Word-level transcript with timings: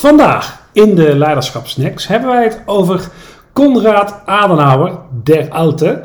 Vandaag 0.00 0.60
in 0.72 0.94
de 0.94 1.16
Leiderschapsnacks 1.16 2.06
hebben 2.06 2.28
wij 2.30 2.44
het 2.44 2.60
over 2.66 3.08
Konrad 3.52 4.14
Adenauer, 4.24 4.98
der 5.22 5.48
Alte. 5.50 6.02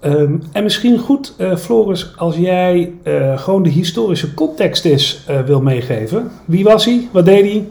Ehm, 0.00 0.34
en 0.52 0.62
misschien 0.62 0.98
goed, 0.98 1.34
uh, 1.38 1.56
Floris, 1.56 2.12
als 2.16 2.36
jij 2.36 2.92
uh, 3.04 3.38
gewoon 3.38 3.62
de 3.62 3.68
historische 3.68 4.34
context 4.34 4.84
is 4.84 5.26
uh, 5.30 5.40
wil 5.40 5.60
meegeven. 5.60 6.30
Wie 6.44 6.64
was 6.64 6.84
hij? 6.84 7.08
Wat 7.12 7.24
deed 7.24 7.44
hij? 7.44 7.68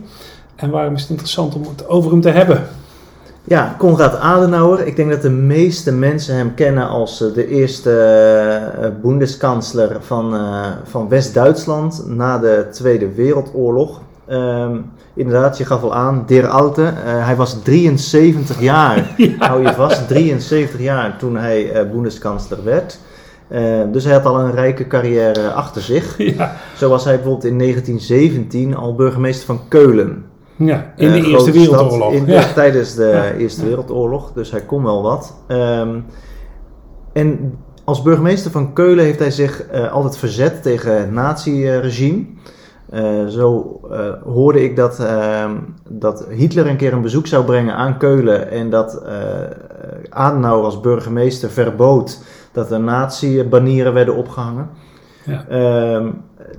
En 0.55 0.69
waarom 0.69 0.93
is 0.93 1.01
het 1.01 1.09
interessant 1.09 1.55
om 1.55 1.61
het 1.61 1.87
over 1.87 2.11
hem 2.11 2.21
te 2.21 2.29
hebben? 2.29 2.67
Ja, 3.43 3.75
Konrad 3.77 4.19
Adenauer. 4.19 4.87
Ik 4.87 4.95
denk 4.95 5.09
dat 5.09 5.21
de 5.21 5.29
meeste 5.29 5.91
mensen 5.91 6.35
hem 6.35 6.53
kennen 6.53 6.87
als 6.87 7.17
de 7.17 7.47
eerste 7.47 8.97
Bundeskanzler 9.01 9.97
van, 10.01 10.35
van 10.83 11.09
West-Duitsland 11.09 12.03
na 12.07 12.37
de 12.37 12.67
Tweede 12.71 13.13
Wereldoorlog. 13.13 14.01
Um, 14.31 14.91
inderdaad, 15.13 15.57
je 15.57 15.65
gaf 15.65 15.83
al 15.83 15.95
aan, 15.95 16.23
Der 16.27 16.47
Alte. 16.47 16.81
Uh, 16.81 17.25
hij 17.25 17.35
was 17.35 17.63
73 17.63 18.61
jaar, 18.61 19.13
ja. 19.17 19.47
hou 19.47 19.61
je 19.61 19.73
vast, 19.73 20.07
73 20.07 20.79
jaar 20.79 21.17
toen 21.17 21.37
hij 21.37 21.83
uh, 21.83 21.91
Bundeskanzler 21.91 22.63
werd. 22.63 22.99
Uh, 23.51 23.81
dus 23.91 24.03
hij 24.03 24.13
had 24.13 24.25
al 24.25 24.39
een 24.39 24.51
rijke 24.51 24.87
carrière 24.87 25.51
achter 25.51 25.81
zich. 25.81 26.17
Ja. 26.37 26.55
Zo 26.75 26.89
was 26.89 27.03
hij 27.03 27.15
bijvoorbeeld 27.15 27.45
in 27.45 27.57
1917 27.57 28.75
al 28.75 28.95
burgemeester 28.95 29.45
van 29.45 29.61
Keulen. 29.67 30.25
Ja, 30.55 30.93
in 30.95 31.11
de 31.11 31.27
Eerste 31.27 31.51
Wereldoorlog. 31.51 32.13
In, 32.13 32.25
ja. 32.25 32.53
Tijdens 32.53 32.95
de 32.95 33.33
Eerste 33.37 33.65
Wereldoorlog, 33.65 34.31
dus 34.33 34.51
hij 34.51 34.61
kon 34.61 34.83
wel 34.83 35.01
wat. 35.01 35.35
Um, 35.47 36.05
en 37.13 37.57
als 37.83 38.01
burgemeester 38.01 38.51
van 38.51 38.73
Keulen 38.73 39.05
heeft 39.05 39.19
hij 39.19 39.31
zich 39.31 39.63
altijd 39.91 40.17
verzet 40.17 40.63
tegen 40.63 40.99
het 40.99 41.11
nazi-regime. 41.11 42.25
Uh, 42.93 43.27
zo 43.27 43.79
uh, 43.91 44.13
hoorde 44.23 44.63
ik 44.63 44.75
dat, 44.75 44.99
uh, 44.99 45.51
dat 45.89 46.25
Hitler 46.29 46.67
een 46.67 46.77
keer 46.77 46.93
een 46.93 47.01
bezoek 47.01 47.27
zou 47.27 47.45
brengen 47.45 47.75
aan 47.75 47.97
Keulen 47.97 48.51
en 48.51 48.69
dat 48.69 49.01
uh, 49.05 49.11
Adenauer 50.09 50.63
als 50.63 50.79
burgemeester 50.79 51.49
verbood 51.49 52.23
dat 52.51 52.71
er 52.71 52.79
nazi-banieren 52.79 53.93
werden 53.93 54.15
opgehangen. 54.15 54.69
Ja. 55.25 55.45
Ehm, 55.49 56.09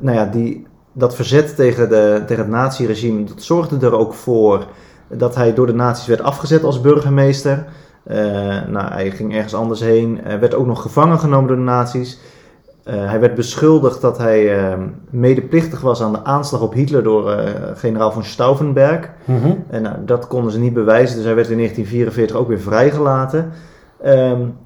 nou 0.00 0.16
ja, 0.16 0.24
die, 0.24 0.66
dat 0.92 1.14
verzet 1.14 1.56
tegen, 1.56 1.88
de, 1.88 2.22
tegen 2.26 2.42
het 2.42 2.52
nazi-regime 2.52 3.24
dat 3.24 3.42
zorgde 3.42 3.86
er 3.86 3.98
ook 3.98 4.14
voor 4.14 4.66
dat 5.08 5.34
hij 5.34 5.54
door 5.54 5.66
de 5.66 5.74
nazi's 5.74 6.06
werd 6.06 6.22
afgezet 6.22 6.64
als 6.64 6.80
burgemeester. 6.80 7.64
nou, 8.68 8.92
hij 8.92 9.10
ging 9.10 9.34
ergens 9.34 9.54
anders 9.54 9.80
heen, 9.80 10.20
werd 10.40 10.54
ook 10.54 10.66
nog 10.66 10.82
gevangen 10.82 11.18
genomen 11.18 11.48
door 11.48 11.56
de 11.56 11.62
nazi's. 11.62 12.18
Uh, 12.84 12.94
hij 12.94 13.20
werd 13.20 13.34
beschuldigd 13.34 14.00
dat 14.00 14.18
hij 14.18 14.58
uh, 14.58 14.74
medeplichtig 15.10 15.80
was 15.80 16.02
aan 16.02 16.12
de 16.12 16.24
aanslag 16.24 16.60
op 16.60 16.72
Hitler 16.72 17.02
door 17.02 17.30
uh, 17.30 17.38
generaal 17.74 18.12
von 18.12 18.24
Stauffenberg. 18.24 19.08
Mm 19.24 19.42
-hmm. 19.42 19.64
En 19.70 20.02
dat 20.06 20.26
konden 20.26 20.52
ze 20.52 20.58
niet 20.58 20.72
bewijzen, 20.72 21.16
dus 21.16 21.24
hij 21.24 21.34
werd 21.34 21.48
in 21.48 21.56
1944 21.56 22.36
ook 22.36 22.48
weer 22.48 22.60
vrijgelaten. 22.60 23.52
Um, 24.06 24.56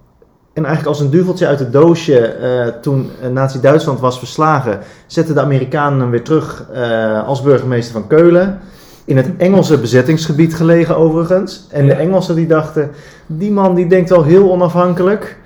en 0.52 0.64
eigenlijk 0.64 0.86
als 0.86 1.00
een 1.00 1.10
duveltje 1.10 1.46
uit 1.46 1.58
het 1.58 1.72
doosje, 1.72 2.36
toen 2.82 3.10
Nazi-Duitsland 3.32 4.00
was 4.00 4.18
verslagen, 4.18 4.78
zetten 5.06 5.34
de 5.34 5.40
Amerikanen 5.40 6.00
hem 6.00 6.10
weer 6.10 6.22
terug 6.22 6.66
als 7.26 7.42
burgemeester 7.42 7.92
van 7.92 8.06
Keulen. 8.06 8.58
In 9.04 9.16
het 9.16 9.30
Engelse 9.36 9.78
bezettingsgebied 9.78 10.54
gelegen 10.54 10.96
overigens. 10.96 11.66
En 11.70 11.86
de 11.86 11.92
Engelsen 11.92 12.34
die 12.34 12.46
dachten, 12.46 12.90
die 13.26 13.52
man 13.52 13.74
die 13.74 13.86
denkt 13.86 14.10
wel 14.10 14.22
heel 14.22 14.50
onafhankelijk 14.50 15.38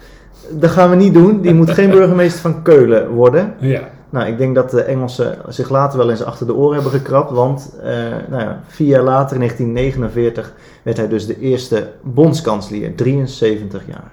dat 0.50 0.70
gaan 0.70 0.90
we 0.90 0.96
niet 0.96 1.14
doen. 1.14 1.40
Die 1.40 1.54
moet 1.54 1.70
geen 1.70 1.90
burgemeester 1.90 2.40
van 2.40 2.62
Keulen 2.62 3.08
worden. 3.08 3.54
Ja. 3.58 3.88
Nou, 4.10 4.26
ik 4.26 4.38
denk 4.38 4.54
dat 4.54 4.70
de 4.70 4.82
Engelsen 4.82 5.38
zich 5.48 5.68
later 5.68 5.98
wel 5.98 6.10
eens 6.10 6.24
achter 6.24 6.46
de 6.46 6.54
oren 6.54 6.74
hebben 6.74 6.92
gekrapt. 6.92 7.30
Want 7.30 7.74
uh, 7.78 7.84
nou 8.28 8.42
ja, 8.42 8.60
vier 8.66 8.86
jaar 8.86 9.02
later, 9.02 9.32
in 9.36 9.40
1949, 9.40 10.52
werd 10.82 10.96
hij 10.96 11.08
dus 11.08 11.26
de 11.26 11.40
eerste 11.40 11.88
bondskanselier. 12.02 12.94
73 12.94 13.82
jaar. 13.86 14.12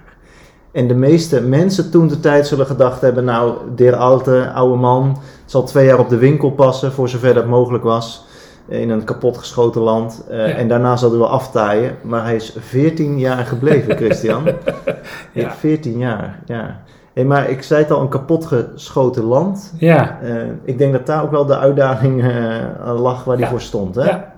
En 0.72 0.88
de 0.88 0.94
meeste 0.94 1.40
mensen 1.40 1.90
toen 1.90 2.08
de 2.08 2.20
tijd 2.20 2.46
zullen 2.46 2.66
gedacht 2.66 3.00
hebben: 3.00 3.24
Nou, 3.24 3.54
der 3.74 3.96
Alte, 3.96 4.50
oude 4.54 4.76
man, 4.76 5.18
zal 5.44 5.64
twee 5.64 5.86
jaar 5.86 5.98
op 5.98 6.08
de 6.08 6.18
winkel 6.18 6.50
passen, 6.50 6.92
voor 6.92 7.08
zover 7.08 7.34
dat 7.34 7.46
mogelijk 7.46 7.84
was 7.84 8.26
in 8.68 8.90
een 8.90 9.04
kapotgeschoten 9.04 9.80
land. 9.80 10.24
Uh, 10.30 10.48
ja. 10.48 10.54
En 10.54 10.68
daarna 10.68 10.96
zal 10.96 11.10
hij 11.10 11.18
wel 11.18 11.28
aftaaien. 11.28 11.96
Maar 12.02 12.24
hij 12.24 12.34
is 12.34 12.56
14 12.58 13.18
jaar 13.18 13.44
gebleven, 13.44 13.96
Christian. 13.96 14.44
ja. 15.32 15.50
14 15.50 15.98
jaar, 15.98 16.38
ja. 16.46 16.80
Hey, 17.14 17.24
maar 17.24 17.50
ik 17.50 17.62
zei 17.62 17.82
het 17.82 17.90
al, 17.90 18.00
een 18.00 18.08
kapotgeschoten 18.08 19.24
land. 19.24 19.74
Ja. 19.78 20.18
Uh, 20.22 20.42
ik 20.64 20.78
denk 20.78 20.92
dat 20.92 21.06
daar 21.06 21.22
ook 21.22 21.30
wel 21.30 21.46
de 21.46 21.58
uitdaging 21.58 22.24
uh, 22.24 23.00
lag 23.00 23.24
waar 23.24 23.38
hij 23.38 23.48
voor 23.48 23.60
stond. 23.60 23.94
Hè? 23.94 24.04
Ja, 24.04 24.34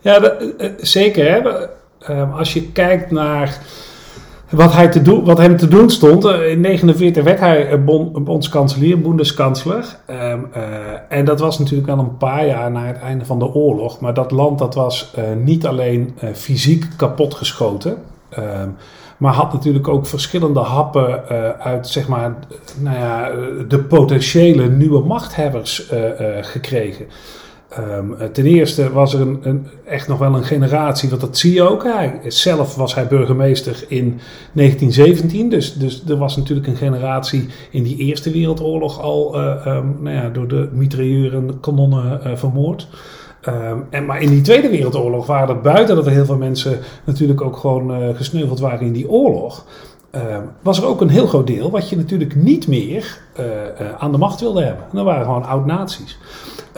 ja 0.00 0.18
dat, 0.18 0.34
zeker. 0.76 1.30
Hè? 1.30 2.22
als 2.24 2.52
je 2.52 2.72
kijkt 2.72 3.10
naar 3.10 3.58
wat, 4.52 4.72
hij 4.72 4.88
te 4.88 5.02
doen, 5.02 5.24
wat 5.24 5.38
hem 5.38 5.56
te 5.56 5.68
doen 5.68 5.90
stond, 5.90 6.24
in 6.24 6.62
1949 6.62 7.24
werd 7.24 7.40
hij 7.40 7.84
bon, 7.84 8.24
bondskanselier, 8.24 9.00
Bundeskansler. 9.00 9.96
Um, 10.10 10.16
uh, 10.56 10.62
en 11.08 11.24
dat 11.24 11.40
was 11.40 11.58
natuurlijk 11.58 11.86
wel 11.86 11.98
een 11.98 12.16
paar 12.16 12.46
jaar 12.46 12.70
na 12.70 12.84
het 12.84 12.98
einde 12.98 13.24
van 13.24 13.38
de 13.38 13.54
oorlog. 13.54 14.00
Maar 14.00 14.14
dat 14.14 14.30
land 14.30 14.58
dat 14.58 14.74
was 14.74 15.14
niet 15.42 15.66
alleen 15.66 16.14
fysiek 16.34 16.86
kapotgeschoten. 16.96 17.96
Um, 18.38 18.76
maar 19.16 19.32
had 19.32 19.52
natuurlijk 19.52 19.88
ook 19.88 20.06
verschillende 20.06 20.60
happen 20.60 21.28
uit 21.58 21.88
zeg 21.88 22.08
maar, 22.08 22.34
nou 22.78 22.96
ja, 22.96 23.30
de 23.68 23.78
potentiële 23.78 24.68
nieuwe 24.68 25.04
machthebbers 25.04 25.90
gekregen. 26.40 27.06
Um, 27.78 28.16
ten 28.32 28.46
eerste 28.46 28.92
was 28.92 29.14
er 29.14 29.20
een, 29.20 29.38
een, 29.42 29.66
echt 29.84 30.08
nog 30.08 30.18
wel 30.18 30.34
een 30.34 30.44
generatie, 30.44 31.08
want 31.08 31.20
dat 31.20 31.38
zie 31.38 31.54
je 31.54 31.62
ook. 31.62 31.82
Hij, 31.82 32.20
zelf 32.26 32.74
was 32.74 32.94
hij 32.94 33.06
burgemeester 33.06 33.84
in 33.88 34.20
1917, 34.52 35.48
dus, 35.48 35.74
dus 35.74 36.02
er 36.08 36.16
was 36.16 36.36
natuurlijk 36.36 36.66
een 36.66 36.76
generatie 36.76 37.48
in 37.70 37.82
die 37.82 37.96
Eerste 37.96 38.30
Wereldoorlog 38.30 39.00
al 39.00 39.40
uh, 39.40 39.66
um, 39.66 39.96
nou 40.00 40.16
ja, 40.16 40.28
door 40.28 40.48
de 40.48 40.68
mitrailleur 40.72 41.34
en 41.34 41.60
kanonnen 41.60 42.20
uh, 42.26 42.36
vermoord. 42.36 42.88
Um, 43.48 43.84
en, 43.90 44.06
maar 44.06 44.22
in 44.22 44.30
die 44.30 44.40
Tweede 44.40 44.68
Wereldoorlog 44.68 45.26
waren 45.26 45.48
er 45.48 45.60
buiten 45.60 45.96
dat 45.96 46.06
er 46.06 46.12
heel 46.12 46.24
veel 46.24 46.36
mensen 46.36 46.78
natuurlijk 47.04 47.40
ook 47.40 47.56
gewoon 47.56 48.02
uh, 48.02 48.16
gesneuveld 48.16 48.60
waren 48.60 48.86
in 48.86 48.92
die 48.92 49.10
oorlog. 49.10 49.64
Uh, 50.16 50.36
was 50.62 50.78
er 50.78 50.86
ook 50.86 51.00
een 51.00 51.08
heel 51.08 51.26
groot 51.26 51.46
deel 51.46 51.70
wat 51.70 51.88
je 51.88 51.96
natuurlijk 51.96 52.34
niet 52.34 52.68
meer 52.68 53.18
uh, 53.40 53.46
uh, 53.46 53.92
aan 53.98 54.12
de 54.12 54.18
macht 54.18 54.40
wilde 54.40 54.62
hebben. 54.62 54.84
En 54.84 54.96
dat 54.96 55.04
waren 55.04 55.24
gewoon 55.24 55.44
oud-naties. 55.44 56.18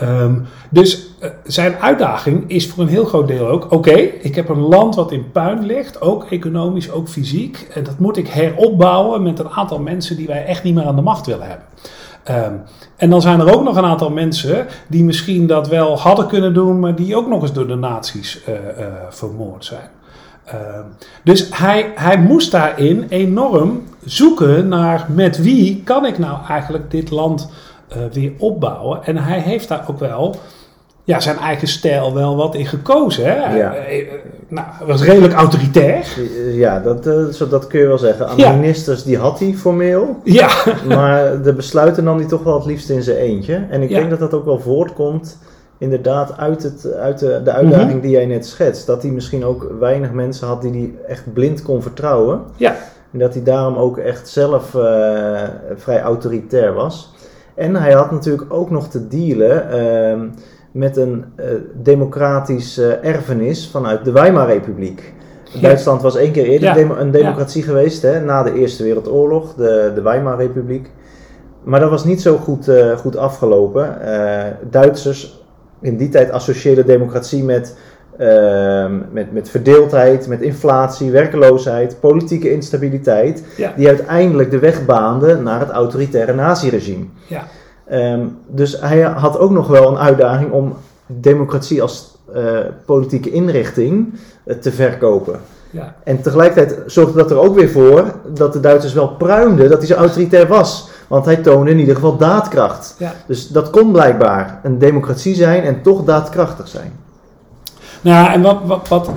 Um, 0.01 0.45
dus 0.69 1.09
zijn 1.43 1.75
uitdaging 1.75 2.43
is 2.49 2.67
voor 2.67 2.83
een 2.83 2.89
heel 2.89 3.05
groot 3.05 3.27
deel 3.27 3.47
ook: 3.47 3.71
oké, 3.71 3.95
ik 3.97 4.35
heb 4.35 4.49
een 4.49 4.59
land 4.59 4.95
wat 4.95 5.11
in 5.11 5.31
puin 5.31 5.65
ligt, 5.65 6.01
ook 6.01 6.25
economisch, 6.29 6.91
ook 6.91 7.07
fysiek. 7.07 7.67
En 7.73 7.83
dat 7.83 7.99
moet 7.99 8.17
ik 8.17 8.27
heropbouwen 8.27 9.23
met 9.23 9.39
een 9.39 9.49
aantal 9.49 9.79
mensen 9.79 10.17
die 10.17 10.27
wij 10.27 10.45
echt 10.45 10.63
niet 10.63 10.75
meer 10.75 10.85
aan 10.85 10.95
de 10.95 11.01
macht 11.01 11.25
willen 11.25 11.47
hebben. 11.47 11.65
Um, 12.51 12.61
en 12.95 13.09
dan 13.09 13.21
zijn 13.21 13.39
er 13.39 13.53
ook 13.55 13.63
nog 13.63 13.77
een 13.77 13.85
aantal 13.85 14.09
mensen 14.09 14.67
die 14.87 15.03
misschien 15.03 15.47
dat 15.47 15.67
wel 15.67 15.99
hadden 15.99 16.27
kunnen 16.27 16.53
doen, 16.53 16.79
maar 16.79 16.95
die 16.95 17.15
ook 17.15 17.27
nog 17.27 17.41
eens 17.41 17.53
door 17.53 17.67
de 17.67 17.75
nazi's 17.75 18.43
vermoord 19.09 19.65
zijn. 19.65 19.89
Uh, 20.47 20.53
dus 21.23 21.47
hij, 21.51 21.91
hij 21.95 22.17
moest 22.17 22.51
daarin 22.51 23.05
enorm 23.09 23.83
zoeken 24.03 24.67
naar 24.67 25.05
met 25.09 25.41
wie 25.41 25.81
kan 25.83 26.05
ik 26.05 26.17
nou 26.17 26.37
eigenlijk 26.47 26.91
dit 26.91 27.09
land 27.09 27.49
uh, 27.89 27.97
weer 28.11 28.31
opbouwen. 28.37 29.03
En 29.03 29.17
hij 29.17 29.39
heeft 29.39 29.67
daar 29.67 29.85
ook 29.89 29.99
wel 29.99 30.35
ja, 31.03 31.19
zijn 31.19 31.37
eigen 31.37 31.67
stijl 31.67 32.13
wel 32.13 32.35
wat 32.35 32.55
in 32.55 32.65
gekozen. 32.65 33.25
Hè? 33.25 33.57
Ja. 33.57 33.75
Uh, 33.89 34.11
nou, 34.47 34.67
was 34.85 35.03
redelijk 35.03 35.33
autoritair. 35.33 36.05
Ja, 36.53 36.79
dat, 36.79 37.07
uh, 37.07 37.49
dat 37.49 37.67
kun 37.67 37.79
je 37.79 37.87
wel 37.87 37.97
zeggen. 37.97 38.27
Aan 38.27 38.37
ja. 38.37 38.51
ministers 38.51 39.03
die 39.03 39.17
had 39.17 39.39
hij 39.39 39.53
formeel. 39.53 40.19
Ja. 40.23 40.49
maar 40.95 41.41
de 41.41 41.53
besluiten 41.53 42.03
nam 42.03 42.17
hij 42.17 42.27
toch 42.27 42.43
wel 42.43 42.55
het 42.55 42.65
liefst 42.65 42.89
in 42.89 43.03
zijn 43.03 43.17
eentje. 43.17 43.65
En 43.69 43.81
ik 43.81 43.89
ja. 43.89 43.97
denk 43.97 44.09
dat 44.09 44.19
dat 44.19 44.33
ook 44.33 44.45
wel 44.45 44.59
voortkomt 44.59 45.37
inderdaad 45.77 46.37
uit, 46.37 46.63
het, 46.63 46.93
uit 46.93 47.19
de, 47.19 47.41
de 47.43 47.51
uitdaging 47.51 47.85
mm 47.85 47.91
-hmm. 47.91 48.01
die 48.01 48.11
jij 48.11 48.25
net 48.25 48.45
schetst. 48.45 48.87
Dat 48.87 49.01
hij 49.01 49.11
misschien 49.11 49.45
ook 49.45 49.71
weinig 49.79 50.11
mensen 50.11 50.47
had 50.47 50.61
die 50.61 50.71
hij 50.71 50.93
echt 51.07 51.33
blind 51.33 51.61
kon 51.61 51.81
vertrouwen. 51.81 52.41
Ja. 52.55 52.75
En 53.11 53.19
dat 53.19 53.33
hij 53.33 53.43
daarom 53.43 53.75
ook 53.75 53.97
echt 53.97 54.29
zelf 54.29 54.73
uh, 54.73 54.81
vrij 55.75 56.01
autoritair 56.01 56.73
was. 56.73 57.13
En 57.53 57.75
hij 57.75 57.91
had 57.91 58.11
natuurlijk 58.11 58.53
ook 58.53 58.69
nog 58.69 58.87
te 58.87 59.07
dealen 59.07 59.67
uh, 59.73 60.29
met 60.71 60.97
een 60.97 61.25
uh, 61.39 61.45
democratisch 61.73 62.77
erfenis 63.01 63.69
vanuit 63.71 64.05
de 64.05 64.11
Weimarrepubliek. 64.11 65.13
Ja. 65.43 65.61
Duitsland 65.61 66.01
was 66.01 66.15
één 66.15 66.31
keer 66.31 66.45
eerder 66.45 66.79
ja. 66.79 66.97
een 66.97 67.11
democratie 67.11 67.61
ja. 67.61 67.67
geweest, 67.67 68.01
hè, 68.01 68.21
na 68.21 68.43
de 68.43 68.53
Eerste 68.53 68.83
Wereldoorlog, 68.83 69.53
de, 69.53 69.91
de 69.95 70.01
Weimarrepubliek. 70.01 70.91
Maar 71.63 71.79
dat 71.79 71.89
was 71.89 72.05
niet 72.05 72.21
zo 72.21 72.37
goed, 72.37 72.71
goed 72.97 73.17
afgelopen. 73.17 73.97
Duitsers 74.69 75.44
in 75.81 75.97
die 75.97 76.09
tijd 76.09 76.31
associeerde 76.31 76.83
democratie 76.83 77.43
met, 77.43 77.75
uh, 78.19 78.85
met, 79.11 79.33
met 79.33 79.49
verdeeldheid, 79.49 80.27
met 80.27 80.41
inflatie, 80.41 81.11
werkeloosheid, 81.11 81.99
politieke 81.99 82.51
instabiliteit, 82.51 83.43
ja. 83.57 83.73
die 83.75 83.87
uiteindelijk 83.87 84.51
de 84.51 84.59
weg 84.59 84.85
baande 84.85 85.35
naar 85.35 85.59
het 85.59 85.69
autoritaire 85.69 86.33
naziregime. 86.33 87.05
Ja. 87.27 87.43
Um, 87.91 88.37
dus 88.47 88.79
hij 88.79 89.01
had 89.01 89.39
ook 89.39 89.51
nog 89.51 89.67
wel 89.67 89.87
een 89.91 89.97
uitdaging 89.97 90.51
om 90.51 90.75
democratie 91.07 91.81
als 91.81 92.15
eh, 92.33 92.59
politieke 92.85 93.31
inrichting 93.31 94.13
eh, 94.43 94.55
te 94.55 94.71
verkopen. 94.71 95.39
Ja. 95.71 95.95
En 96.03 96.21
tegelijkertijd 96.21 96.91
zorgde 96.91 97.17
dat 97.17 97.31
er 97.31 97.37
ook 97.37 97.55
weer 97.55 97.69
voor 97.69 98.13
dat 98.33 98.53
de 98.53 98.59
Duitsers 98.59 98.93
wel 98.93 99.07
pruimden 99.07 99.69
dat 99.69 99.77
hij 99.77 99.87
zo 99.87 99.93
autoritair 99.93 100.47
was. 100.47 100.89
Want 101.07 101.25
hij 101.25 101.35
toonde 101.35 101.71
in 101.71 101.79
ieder 101.79 101.95
geval 101.95 102.17
daadkracht. 102.17 102.95
Ja. 102.99 103.13
Dus 103.27 103.47
dat 103.47 103.69
kon 103.69 103.91
blijkbaar 103.91 104.59
een 104.63 104.77
democratie 104.77 105.35
zijn 105.35 105.63
en 105.63 105.81
toch 105.81 106.03
daadkrachtig 106.03 106.67
zijn. 106.67 106.91
Nou, 108.01 108.31
en 108.31 108.41
wat, 108.41 108.57
wat, 108.65 108.87
wat, 108.87 109.09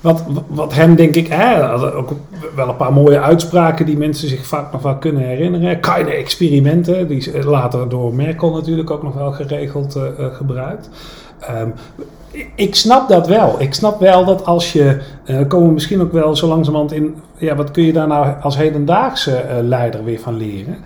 wat, 0.00 0.22
wat 0.46 0.74
hem 0.74 0.94
denk 0.94 1.14
ik, 1.14 1.26
hè, 1.26 1.72
ook 1.94 2.12
wel 2.54 2.68
een 2.68 2.76
paar 2.76 2.92
mooie 2.92 3.20
uitspraken 3.20 3.86
die 3.86 3.96
mensen 3.96 4.28
zich 4.28 4.46
vaak 4.46 4.72
nog 4.72 4.82
wel 4.82 4.96
kunnen 4.96 5.22
herinneren. 5.22 5.80
Keine 5.80 6.10
experimenten, 6.10 7.08
die 7.08 7.16
is 7.16 7.44
later 7.44 7.88
door 7.88 8.14
Merkel 8.14 8.50
natuurlijk 8.52 8.90
ook 8.90 9.02
nog 9.02 9.14
wel 9.14 9.32
geregeld 9.32 9.96
uh, 9.96 10.02
uh, 10.18 10.34
gebruikt. 10.34 10.88
Um, 11.50 11.74
ik 12.54 12.74
snap 12.74 13.08
dat 13.08 13.26
wel. 13.26 13.54
Ik 13.58 13.74
snap 13.74 14.00
wel 14.00 14.24
dat 14.24 14.46
als 14.46 14.72
je, 14.72 15.00
uh, 15.26 15.48
komen 15.48 15.66
we 15.66 15.72
misschien 15.72 16.00
ook 16.00 16.12
wel 16.12 16.36
zo 16.36 16.46
langzamerhand 16.46 16.92
in, 16.92 17.14
ja, 17.36 17.54
wat 17.54 17.70
kun 17.70 17.82
je 17.82 17.92
daar 17.92 18.06
nou 18.06 18.34
als 18.40 18.56
hedendaagse 18.56 19.44
uh, 19.50 19.56
leider 19.62 20.04
weer 20.04 20.20
van 20.20 20.36
leren? 20.36 20.76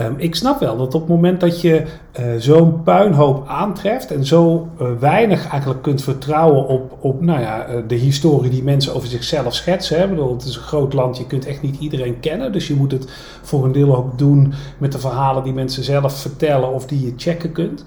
Um, 0.00 0.14
ik 0.16 0.34
snap 0.34 0.60
wel 0.60 0.76
dat 0.76 0.94
op 0.94 1.00
het 1.00 1.10
moment 1.10 1.40
dat 1.40 1.60
je 1.60 1.82
uh, 2.20 2.26
zo'n 2.38 2.82
puinhoop 2.82 3.48
aantreft 3.48 4.10
en 4.10 4.24
zo 4.24 4.68
weinig 5.00 5.48
eigenlijk 5.48 5.82
kunt 5.82 6.02
vertrouwen 6.02 6.66
op, 6.66 6.96
op 7.00 7.20
nou 7.20 7.40
ja, 7.40 7.66
de 7.86 7.94
historie 7.94 8.50
die 8.50 8.62
mensen 8.62 8.94
over 8.94 9.08
zichzelf 9.08 9.54
schetsen. 9.54 9.96
Hè? 9.96 10.04
Ik 10.04 10.10
bedoel, 10.10 10.32
het 10.32 10.44
is 10.44 10.56
een 10.56 10.62
groot 10.62 10.92
land, 10.92 11.16
je 11.16 11.26
kunt 11.26 11.46
echt 11.46 11.62
niet 11.62 11.78
iedereen 11.78 12.20
kennen, 12.20 12.52
dus 12.52 12.68
je 12.68 12.74
moet 12.74 12.92
het 12.92 13.10
voor 13.42 13.64
een 13.64 13.72
deel 13.72 13.96
ook 13.96 14.18
doen 14.18 14.52
met 14.78 14.92
de 14.92 14.98
verhalen 14.98 15.44
die 15.44 15.52
mensen 15.52 15.84
zelf 15.84 16.20
vertellen 16.20 16.72
of 16.72 16.86
die 16.86 17.00
je 17.06 17.12
checken 17.16 17.52
kunt. 17.52 17.84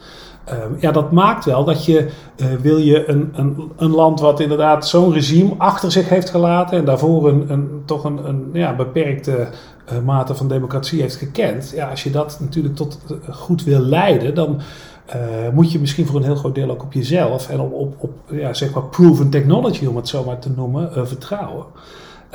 Um, 0.51 0.77
ja, 0.79 0.91
dat 0.91 1.11
maakt 1.11 1.45
wel 1.45 1.63
dat 1.63 1.85
je, 1.85 2.09
uh, 2.37 2.47
wil 2.61 2.77
je 2.77 3.09
een, 3.09 3.33
een, 3.35 3.71
een 3.77 3.89
land 3.89 4.19
wat 4.19 4.39
inderdaad 4.39 4.87
zo'n 4.87 5.13
regime 5.13 5.53
achter 5.57 5.91
zich 5.91 6.09
heeft 6.09 6.29
gelaten 6.29 6.77
en 6.77 6.85
daarvoor 6.85 7.29
een, 7.29 7.51
een, 7.51 7.81
toch 7.85 8.03
een, 8.03 8.27
een 8.27 8.49
ja, 8.53 8.75
beperkte 8.75 9.47
uh, 9.91 9.99
mate 10.05 10.35
van 10.35 10.47
democratie 10.47 11.01
heeft 11.01 11.15
gekend. 11.15 11.71
Ja, 11.75 11.89
als 11.89 12.03
je 12.03 12.11
dat 12.11 12.37
natuurlijk 12.39 12.75
tot 12.75 12.99
uh, 13.11 13.35
goed 13.35 13.63
wil 13.63 13.79
leiden, 13.79 14.35
dan 14.35 14.61
moet 15.53 15.71
je 15.71 15.79
misschien 15.79 16.05
voor 16.05 16.15
een 16.15 16.23
heel 16.23 16.35
groot 16.35 16.55
deel 16.55 16.69
ook 16.69 16.83
op 16.83 16.93
jezelf 16.93 17.49
en 17.49 17.59
op, 17.59 17.73
op, 17.73 17.95
op 17.97 18.11
ja, 18.31 18.53
zeg 18.53 18.73
maar 18.73 18.83
proven 18.83 19.29
technology, 19.29 19.85
om 19.85 19.95
het 19.95 20.07
zo 20.07 20.23
maar 20.23 20.39
te 20.39 20.49
noemen, 20.55 21.07
vertrouwen. 21.07 21.65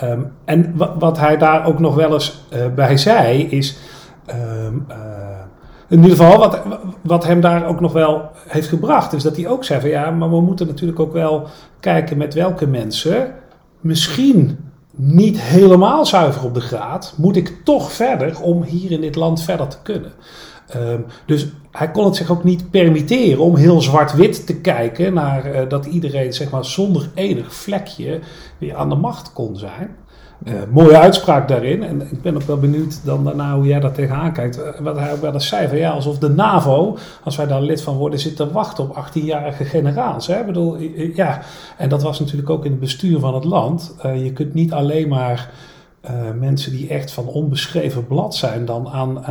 Um, 0.04 0.32
en 0.44 0.72
wat, 0.98 1.18
hij 1.18 1.36
daar 1.36 1.66
ook 1.66 1.78
nog 1.78 1.94
wel 1.94 2.12
eens 2.12 2.44
bij 2.74 2.96
zei, 2.96 3.42
is. 3.42 3.78
Um, 4.66 4.86
in 5.88 6.02
ieder 6.02 6.16
geval, 6.16 6.38
wat, 6.38 6.62
wat 7.02 7.24
hem 7.24 7.40
daar 7.40 7.66
ook 7.66 7.80
nog 7.80 7.92
wel 7.92 8.30
heeft 8.48 8.68
gebracht, 8.68 9.12
is 9.12 9.22
dat 9.22 9.36
hij 9.36 9.48
ook 9.48 9.64
zei 9.64 9.80
van 9.80 9.90
ja, 9.90 10.10
maar 10.10 10.30
we 10.30 10.40
moeten 10.40 10.66
natuurlijk 10.66 11.00
ook 11.00 11.12
wel 11.12 11.46
kijken 11.80 12.16
met 12.16 12.34
welke 12.34 12.66
mensen 12.66 13.34
misschien 13.80 14.58
niet 14.90 15.40
helemaal 15.40 16.06
zuiver 16.06 16.44
op 16.44 16.54
de 16.54 16.60
graad, 16.60 17.14
moet 17.16 17.36
ik 17.36 17.56
toch 17.64 17.92
verder 17.92 18.40
om 18.40 18.62
hier 18.62 18.90
in 18.90 19.00
dit 19.00 19.16
land 19.16 19.42
verder 19.42 19.68
te 19.68 19.76
kunnen. 19.82 20.12
Um, 20.76 21.04
dus 21.26 21.46
hij 21.70 21.90
kon 21.90 22.04
het 22.04 22.16
zich 22.16 22.30
ook 22.30 22.44
niet 22.44 22.70
permitteren 22.70 23.44
om 23.44 23.56
heel 23.56 23.80
zwart-wit 23.80 24.46
te 24.46 24.60
kijken 24.60 25.14
naar 25.14 25.54
uh, 25.54 25.68
dat 25.68 25.86
iedereen 25.86 26.32
zeg 26.32 26.50
maar, 26.50 26.64
zonder 26.64 27.10
enig 27.14 27.54
vlekje 27.54 28.20
weer 28.58 28.76
aan 28.76 28.88
de 28.88 28.94
macht 28.94 29.32
kon 29.32 29.56
zijn. 29.56 29.96
Uh, 30.46 30.54
mooie 30.70 30.98
uitspraak 30.98 31.48
daarin. 31.48 31.82
En 31.82 32.00
ik 32.00 32.22
ben 32.22 32.34
ook 32.34 32.42
wel 32.42 32.58
benieuwd 32.58 33.04
dan 33.04 33.24
daarna 33.24 33.54
hoe 33.54 33.66
jij 33.66 33.80
daar 33.80 33.92
tegenaan 33.92 34.32
kijkt. 34.32 34.60
Wat 34.80 34.98
hij 34.98 35.12
ook 35.12 35.20
wel 35.20 35.32
eens 35.32 35.48
zei 35.48 35.68
van 35.68 35.78
ja, 35.78 35.90
alsof 35.90 36.18
de 36.18 36.28
NAVO, 36.28 36.96
als 37.24 37.36
wij 37.36 37.46
daar 37.46 37.62
lid 37.62 37.82
van 37.82 37.96
worden, 37.96 38.18
zit 38.18 38.36
te 38.36 38.52
wachten 38.52 38.84
op 38.84 39.06
18-jarige 39.06 39.64
generaals. 39.64 40.26
Hè? 40.26 40.40
Ik 40.40 40.46
bedoel, 40.46 40.76
ja, 41.14 41.40
en 41.76 41.88
dat 41.88 42.02
was 42.02 42.20
natuurlijk 42.20 42.50
ook 42.50 42.64
in 42.64 42.70
het 42.70 42.80
bestuur 42.80 43.18
van 43.18 43.34
het 43.34 43.44
land. 43.44 43.96
Uh, 44.06 44.24
je 44.24 44.32
kunt 44.32 44.54
niet 44.54 44.72
alleen 44.72 45.08
maar 45.08 45.50
uh, 46.04 46.10
mensen 46.38 46.72
die 46.72 46.88
echt 46.88 47.12
van 47.12 47.26
onbeschreven 47.26 48.06
blad 48.06 48.34
zijn, 48.34 48.64
dan 48.64 48.88
aan, 48.88 49.24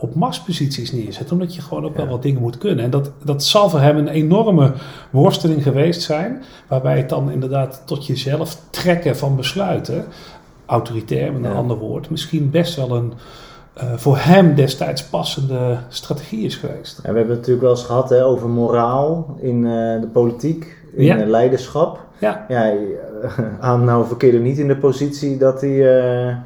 op 0.00 0.14
machtsposities 0.14 0.92
neerzetten. 0.92 1.32
Omdat 1.32 1.54
je 1.54 1.62
gewoon 1.62 1.84
ook 1.84 1.96
wel 1.96 2.06
wat 2.08 2.22
dingen 2.22 2.40
moet 2.40 2.58
kunnen. 2.58 2.84
En 2.84 2.90
dat, 2.90 3.10
dat 3.24 3.44
zal 3.44 3.70
voor 3.70 3.80
hem 3.80 3.96
een 3.96 4.08
enorme 4.08 4.72
worsteling 5.10 5.62
geweest 5.62 6.02
zijn. 6.02 6.42
Waarbij 6.68 6.96
het 6.96 7.08
dan 7.08 7.30
inderdaad 7.30 7.82
tot 7.86 8.06
jezelf 8.06 8.60
trekken 8.70 9.16
van 9.16 9.36
besluiten 9.36 10.04
autoritair 10.72 11.32
met 11.32 11.44
een 11.44 11.50
ja. 11.50 11.56
ander 11.56 11.76
woord, 11.76 12.10
misschien 12.10 12.50
best 12.50 12.76
wel 12.76 12.96
een 12.96 13.12
uh, 13.76 13.92
voor 13.96 14.16
hem 14.18 14.54
destijds 14.54 15.04
passende 15.04 15.76
strategie 15.88 16.44
is 16.44 16.56
geweest. 16.56 17.00
Ja, 17.02 17.10
we 17.10 17.16
hebben 17.16 17.28
het 17.28 17.36
natuurlijk 17.36 17.60
wel 17.62 17.70
eens 17.70 17.84
gehad 17.84 18.10
hè, 18.10 18.24
over 18.24 18.48
moraal 18.48 19.36
in 19.40 19.56
uh, 19.56 20.00
de 20.00 20.08
politiek, 20.12 20.76
in 20.94 21.04
ja. 21.04 21.26
leiderschap. 21.26 22.00
Ja. 22.18 22.44
ja 22.48 22.74
aan 23.60 23.84
nou 23.84 24.06
verkeerde 24.06 24.38
niet 24.38 24.58
in 24.58 24.68
de 24.68 24.76
positie 24.76 25.36
dat 25.36 25.60
hij 25.60 25.70
uh, 25.70 26.36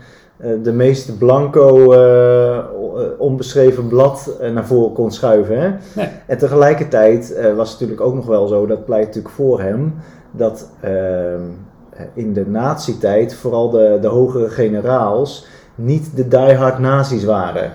de 0.62 0.72
meest 0.72 1.18
blanco, 1.18 1.94
onbeschreven 3.18 3.88
blad 3.88 4.38
naar 4.52 4.66
voren 4.66 4.92
kon 4.92 5.10
schuiven. 5.10 5.60
Hè? 5.60 5.70
Nee. 5.94 6.08
En 6.26 6.38
tegelijkertijd 6.38 7.28
was 7.56 7.70
het 7.70 7.80
natuurlijk 7.80 8.00
ook 8.00 8.14
nog 8.14 8.26
wel 8.26 8.46
zo, 8.46 8.66
dat 8.66 8.84
pleit 8.84 9.06
natuurlijk 9.06 9.34
voor 9.34 9.60
hem, 9.60 9.94
dat 10.30 10.70
ehm, 10.80 11.40
in 12.14 12.32
de 12.32 12.46
nazi-tijd 12.46 13.34
vooral 13.34 13.70
de, 13.70 13.98
de 14.00 14.08
hogere 14.08 14.48
generaals 14.48 15.46
niet 15.74 16.16
de 16.16 16.28
diehard 16.28 16.78
nazi's 16.78 17.24
waren. 17.24 17.70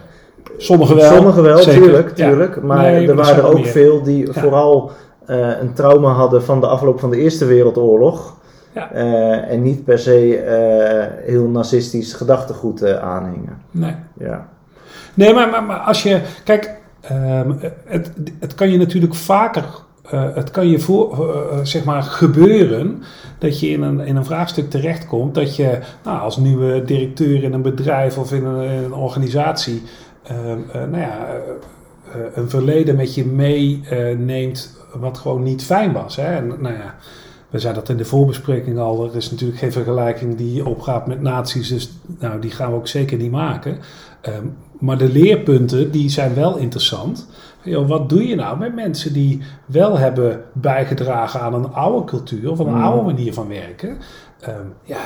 Sommigen 0.57 0.95
wel. 0.95 1.13
Sommigen 1.15 1.43
wel, 1.43 1.57
zeker. 1.57 1.81
tuurlijk, 1.81 2.09
tuurlijk. 2.15 2.55
Ja. 2.55 2.61
Maar 2.61 2.81
Nee, 2.91 3.07
er 3.09 3.15
waren 3.15 3.35
er 3.35 3.47
ook 3.47 3.53
meer. 3.53 3.65
veel 3.65 4.01
die 4.03 4.25
Ja. 4.25 4.33
vooral 4.41 4.91
eh, 5.25 5.59
een 5.61 5.73
trauma 5.73 6.11
hadden 6.11 6.43
van 6.43 6.59
de 6.59 6.67
afloop 6.67 6.99
van 6.99 7.09
de 7.09 7.17
Eerste 7.17 7.45
Wereldoorlog. 7.45 8.35
Ja. 8.73 8.91
Eh, 8.91 9.51
en 9.51 9.61
niet 9.61 9.83
per 9.83 9.99
se 9.99 10.37
eh, 10.37 11.25
heel 11.27 11.47
narcistisch 11.47 12.13
gedachtegoed 12.13 12.81
eh, 12.81 12.97
aanhingen. 12.99 13.57
Nee. 13.71 13.95
Ja. 14.17 14.47
Nee, 15.13 15.33
maar, 15.33 15.49
maar, 15.49 15.63
maar 15.63 15.77
als 15.79 16.03
je. 16.03 16.21
Kijk, 16.43 16.75
ehm, 17.01 17.51
het, 17.85 18.11
het 18.39 18.55
kan 18.55 18.69
je 18.71 18.77
natuurlijk 18.77 19.15
vaker. 19.15 19.63
Eh, 20.09 20.35
het 20.35 20.51
kan 20.51 20.67
je 20.67 20.79
voor, 20.79 21.29
eh, 21.33 21.59
zeg 21.63 21.83
maar 21.83 22.03
gebeuren 22.03 23.03
dat 23.37 23.59
je 23.59 23.69
in 23.69 23.81
een, 23.81 23.99
in 23.99 24.15
een 24.15 24.25
vraagstuk 24.25 24.69
terechtkomt. 24.69 25.35
Dat 25.35 25.55
je 25.55 25.79
nou, 26.03 26.19
als 26.19 26.37
nieuwe 26.37 26.83
directeur 26.83 27.43
in 27.43 27.53
een 27.53 27.61
bedrijf 27.61 28.17
of 28.17 28.33
in 28.33 28.45
een, 28.45 28.93
organisatie. 28.93 29.81
eh, 30.23 30.35
nou 30.73 30.97
ja, 30.97 31.27
eh, 31.27 31.35
eh, 32.13 32.21
een 32.33 32.49
verleden 32.49 32.95
met 32.95 33.15
je 33.15 33.25
meeneemt. 33.25 34.79
wat 34.93 35.17
gewoon 35.17 35.43
niet 35.43 35.63
fijn 35.63 35.91
was. 35.91 36.15
Hè? 36.15 36.35
En, 36.35 36.47
nou 36.47 36.75
ja, 36.75 36.95
we 37.49 37.59
zeiden 37.59 37.81
dat 37.81 37.91
in 37.91 37.97
de 37.97 38.05
voorbespreking 38.05 38.79
al. 38.79 39.05
Er 39.05 39.15
is 39.15 39.31
natuurlijk 39.31 39.59
geen 39.59 39.71
vergelijking 39.71 40.37
die 40.37 40.65
opgaat 40.65 41.07
met 41.07 41.21
nazi's. 41.21 41.69
Dus 41.69 41.91
nou, 42.19 42.39
die 42.41 42.51
gaan 42.51 42.71
we 42.71 42.77
ook 42.77 42.87
zeker 42.87 43.17
niet 43.17 43.31
maken. 43.31 43.77
Ehm, 44.21 44.45
maar 44.79 44.97
de 44.97 45.09
leerpunten 45.09 45.91
die 45.91 46.09
zijn 46.09 46.33
wel 46.33 46.57
interessant. 46.57 47.27
Yo, 47.63 47.85
wat 47.85 48.09
doe 48.09 48.27
je 48.27 48.35
nou 48.35 48.57
met 48.57 48.75
mensen 48.75 49.13
die 49.13 49.41
wel 49.65 49.97
hebben 49.97 50.41
bijgedragen 50.53 51.41
aan 51.41 51.53
een 51.53 51.73
oude 51.73 52.05
cultuur 52.05 52.51
of 52.51 52.59
een 52.59 52.67
Mm. 52.73 52.83
oude 52.83 53.01
manier 53.05 53.33
van 53.33 53.47
werken? 53.47 53.97
Ehm, 54.39 54.53
ja, 54.83 54.97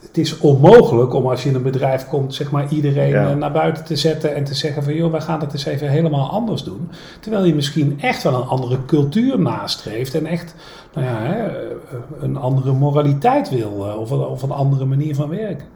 het 0.00 0.18
is 0.18 0.38
onmogelijk 0.38 1.14
om 1.14 1.26
als 1.26 1.42
je 1.42 1.48
in 1.48 1.54
een 1.54 1.62
bedrijf 1.62 2.06
komt, 2.08 2.34
zeg 2.34 2.50
maar 2.50 2.66
iedereen 2.72 3.08
Ja. 3.08 3.30
eh, 3.30 3.36
naar 3.36 3.52
buiten 3.52 3.84
te 3.84 3.96
zetten 3.96 4.34
en 4.34 4.44
te 4.44 4.54
zeggen 4.54 4.82
van 4.82 4.94
joh, 4.94 5.10
wij 5.10 5.20
gaan 5.20 5.40
het 5.40 5.52
eens 5.52 5.64
even 5.64 5.88
helemaal 5.88 6.30
anders 6.30 6.62
doen. 6.64 6.90
Terwijl 7.20 7.44
je 7.44 7.54
misschien 7.54 8.00
echt 8.00 8.22
wel 8.22 8.34
een 8.34 8.48
andere 8.48 8.84
cultuur 8.86 9.38
nastreeft 9.40 10.14
en 10.14 10.26
echt 10.26 10.54
nou 10.94 11.06
ja, 11.06 11.16
hè, 11.22 11.46
eh, 11.46 11.66
een 12.20 12.36
andere 12.36 12.72
moraliteit 12.72 13.48
wil 13.50 13.86
eh, 13.88 13.98
of 14.00 14.10
of 14.12 14.42
een 14.42 14.50
andere 14.50 14.84
manier 14.84 15.14
van 15.14 15.28
werken. 15.28 15.66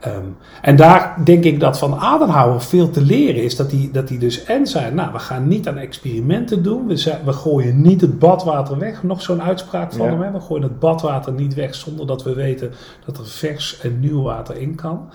Ehm, 0.00 0.24
en 0.62 0.76
daar 0.76 1.16
denk 1.24 1.44
ik 1.44 1.60
dat 1.60 1.78
van 1.78 1.94
Adenauer 1.98 2.60
veel 2.60 2.90
te 2.90 3.02
leren 3.02 3.42
is. 3.42 3.56
Dat 3.56 3.70
hij, 3.70 3.88
dat 3.92 4.08
hij 4.08 4.18
dus 4.18 4.44
en 4.44 4.66
zei, 4.66 4.94
nou 4.94 5.12
we 5.12 5.18
gaan 5.18 5.48
niet 5.48 5.68
aan 5.68 5.76
experimenten 5.78 6.62
doen. 6.62 6.86
We, 6.86 6.96
zei, 6.96 7.16
we 7.24 7.32
gooien 7.32 7.80
niet 7.82 8.00
het 8.00 8.18
badwater 8.18 8.78
weg. 8.78 9.02
Nog 9.02 9.22
zo'n 9.22 9.42
uitspraak 9.42 9.92
van 9.92 10.06
Ja. 10.06 10.12
hem. 10.12 10.22
Hè? 10.22 10.30
We 10.30 10.40
gooien 10.40 10.62
het 10.62 10.78
badwater 10.78 11.32
niet 11.32 11.54
weg 11.54 11.74
zonder 11.74 12.06
dat 12.06 12.22
we 12.22 12.34
weten 12.34 12.72
dat 13.06 13.18
er 13.18 13.26
vers 13.26 13.80
en 13.80 14.00
nieuw 14.00 14.22
water 14.22 14.56
in 14.56 14.74
kan. 14.74 15.08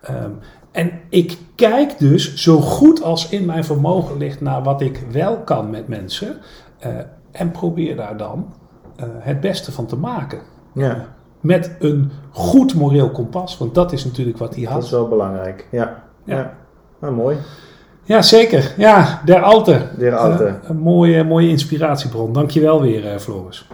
Ehm, 0.00 0.30
en 0.72 0.90
ik 1.08 1.38
kijk 1.54 1.98
dus 1.98 2.34
zo 2.34 2.60
goed 2.60 3.02
als 3.02 3.28
in 3.28 3.44
mijn 3.44 3.64
vermogen 3.64 4.16
ligt 4.18 4.40
naar 4.40 4.62
wat 4.62 4.80
ik 4.80 5.02
wel 5.12 5.36
kan 5.38 5.70
met 5.70 5.88
mensen. 5.88 6.36
eh, 6.78 6.90
en 7.32 7.50
probeer 7.50 7.96
daar 7.96 8.16
dan 8.16 8.54
eh, 8.96 9.06
het 9.18 9.40
beste 9.40 9.72
van 9.72 9.86
te 9.86 9.96
maken. 9.96 10.38
ja, 10.74 11.14
Met 11.46 11.70
een 11.78 12.10
goed 12.30 12.74
moreel 12.74 13.10
kompas, 13.10 13.58
want 13.58 13.74
dat 13.74 13.92
is 13.92 14.04
natuurlijk 14.04 14.38
wat 14.38 14.54
hij 14.54 14.64
dat 14.64 14.72
had. 14.72 14.82
is 14.82 14.90
wel 14.90 15.08
belangrijk. 15.08 15.66
Ja, 15.70 16.02
Ja. 16.24 16.34
ja. 16.36 16.52
Nou, 17.00 17.14
mooi. 17.14 17.36
Ja, 18.02 18.22
zeker. 18.22 18.74
Ja, 18.76 19.20
der 19.24 19.42
Alte. 19.42 19.80
Der 19.98 20.16
Alte. 20.16 20.44
Eh, 20.44 20.54
een 20.62 20.76
mooie, 20.76 21.24
mooie 21.24 21.48
inspiratiebron. 21.48 22.32
Dankjewel 22.32 22.80
weer, 22.82 23.06
eh 23.12 23.18
Floris. 23.18 23.68